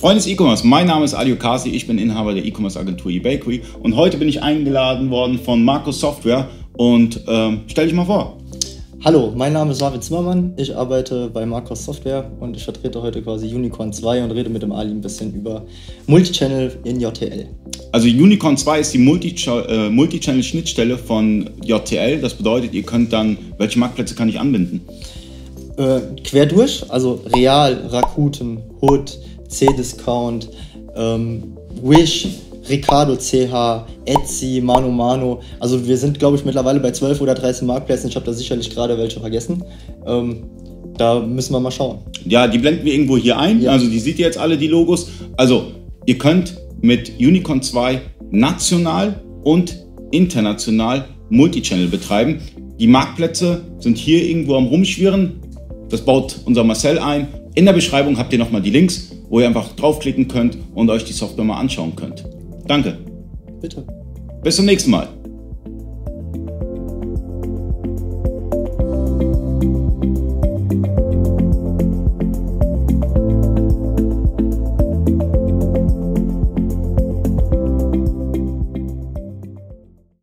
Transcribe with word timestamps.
Freunde 0.00 0.16
des 0.16 0.28
E-Commerce, 0.28 0.66
mein 0.66 0.86
Name 0.86 1.04
ist 1.04 1.12
Ali 1.12 1.30
Okasi, 1.30 1.68
ich 1.68 1.86
bin 1.86 1.98
Inhaber 1.98 2.32
der 2.32 2.42
E-Commerce 2.42 2.80
Agentur 2.80 3.10
eBakery 3.10 3.60
und 3.82 3.96
heute 3.96 4.16
bin 4.16 4.30
ich 4.30 4.42
eingeladen 4.42 5.10
worden 5.10 5.38
von 5.38 5.62
Markus 5.62 6.00
Software 6.00 6.48
und 6.72 7.20
ähm, 7.28 7.64
stell 7.66 7.84
dich 7.84 7.94
mal 7.94 8.06
vor. 8.06 8.38
Hallo, 9.04 9.30
mein 9.36 9.52
Name 9.52 9.72
ist 9.72 9.82
David 9.82 10.02
Zimmermann, 10.02 10.54
ich 10.56 10.74
arbeite 10.74 11.28
bei 11.28 11.44
Marcos 11.44 11.84
Software 11.84 12.32
und 12.40 12.56
ich 12.56 12.64
vertrete 12.64 13.02
heute 13.02 13.20
quasi 13.20 13.54
Unicorn 13.54 13.92
2 13.92 14.24
und 14.24 14.30
rede 14.30 14.48
mit 14.48 14.62
dem 14.62 14.72
Ali 14.72 14.90
ein 14.90 15.02
bisschen 15.02 15.34
über 15.34 15.66
Multichannel 16.06 16.78
in 16.84 16.98
JTL. 16.98 17.50
Also 17.92 18.08
Unicorn 18.08 18.56
2 18.56 18.80
ist 18.80 18.94
die 18.94 19.06
äh, 19.06 19.90
Multichannel-Schnittstelle 19.90 20.96
von 20.96 21.50
JTL, 21.62 22.22
das 22.22 22.32
bedeutet, 22.32 22.72
ihr 22.72 22.84
könnt 22.84 23.12
dann, 23.12 23.36
welche 23.58 23.78
Marktplätze 23.78 24.14
kann 24.14 24.30
ich 24.30 24.40
anbinden? 24.40 24.80
Äh, 25.76 26.00
quer 26.22 26.46
durch, 26.46 26.84
also 26.88 27.20
Real, 27.34 27.86
Rakuten, 27.88 28.58
Hood, 28.80 29.18
C-Discount, 29.48 30.48
ähm, 30.96 31.56
Wish, 31.82 32.28
Ricardo 32.68 33.16
CH, 33.16 33.86
Etsy, 34.04 34.60
Mano 34.62 34.90
Mano. 34.90 35.40
Also 35.58 35.86
wir 35.86 35.96
sind, 35.96 36.18
glaube 36.18 36.36
ich, 36.36 36.44
mittlerweile 36.44 36.80
bei 36.80 36.90
12 36.90 37.20
oder 37.20 37.34
13 37.34 37.66
Marktplätzen. 37.66 38.08
Ich 38.08 38.16
habe 38.16 38.26
da 38.26 38.32
sicherlich 38.32 38.70
gerade 38.70 38.96
welche 38.98 39.20
vergessen. 39.20 39.64
Ähm, 40.06 40.44
da 40.96 41.18
müssen 41.20 41.52
wir 41.52 41.60
mal 41.60 41.70
schauen. 41.70 41.98
Ja, 42.26 42.46
die 42.46 42.58
blenden 42.58 42.84
wir 42.84 42.92
irgendwo 42.92 43.16
hier 43.16 43.38
ein. 43.38 43.60
Ja. 43.60 43.72
Also 43.72 43.88
die 43.88 43.98
seht 43.98 44.18
ihr 44.18 44.26
jetzt 44.26 44.38
alle, 44.38 44.58
die 44.58 44.66
Logos. 44.66 45.08
Also 45.36 45.68
ihr 46.06 46.18
könnt 46.18 46.54
mit 46.82 47.12
Unicorn 47.18 47.62
2 47.62 48.00
national 48.30 49.20
und 49.42 49.76
international 50.10 51.06
Multichannel 51.30 51.88
betreiben. 51.88 52.40
Die 52.78 52.86
Marktplätze 52.86 53.62
sind 53.78 53.98
hier 53.98 54.22
irgendwo 54.22 54.56
am 54.56 54.66
Rumschwirren. 54.66 55.40
Das 55.90 56.04
baut 56.04 56.40
unser 56.44 56.64
Marcel 56.64 56.98
ein. 56.98 57.28
In 57.54 57.66
der 57.66 57.72
Beschreibung 57.72 58.16
habt 58.16 58.32
ihr 58.32 58.38
nochmal 58.38 58.62
die 58.62 58.70
Links, 58.70 59.10
wo 59.28 59.40
ihr 59.40 59.46
einfach 59.46 59.72
draufklicken 59.74 60.28
könnt 60.28 60.56
und 60.74 60.88
euch 60.88 61.04
die 61.04 61.12
Software 61.12 61.44
mal 61.44 61.58
anschauen 61.58 61.94
könnt. 61.96 62.24
Danke. 62.66 62.96
Bitte. 63.60 63.84
Bis 64.42 64.56
zum 64.56 64.66
nächsten 64.66 64.90
Mal. 64.90 65.08